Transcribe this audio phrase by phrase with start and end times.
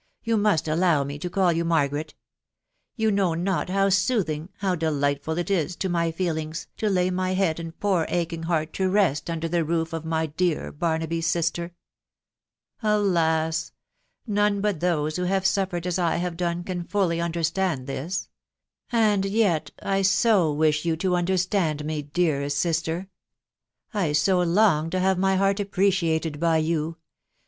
[0.15, 0.23] *...
[0.23, 2.15] yo* nrnst allow me to eaTl yoti Margaret
[2.95, 7.35] you know not bow soothing ^ he* deiightfal itis to my feelings, to lay my
[7.35, 11.75] head and poor aching heart to Teat under the roof of my dear Barnetoy'e sister!.
[12.31, 12.83] *..
[12.83, 12.83] Ake
[13.13, 13.55] J
[14.25, 18.27] none tat these who hare suffered as I have done can ftfly understand this..
[18.61, 18.91] *.
[18.91, 23.07] And yet 2 so rnneh wish yen to tmdetstand me, deadest sister!....
[23.93, 26.97] I so long to hate my heart appreciated by you!.